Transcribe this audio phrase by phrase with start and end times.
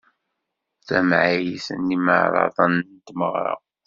[0.87, 3.55] Tamɛayt n imeɛraḍen n tmeɣra.